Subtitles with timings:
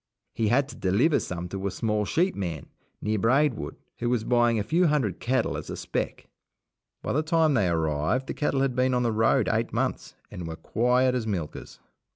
[0.33, 2.65] He had to deliver some to a small sheep man,
[3.03, 6.27] near Braidwood, who was buying a few hundred cattle as a spec.
[7.03, 10.47] By the time they arrived, the cattle had been on the road eight months, and
[10.47, 11.77] were quiet as milkers.